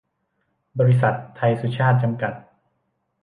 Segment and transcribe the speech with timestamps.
[0.79, 2.33] บริษัท ไทยสุชาต จำกัด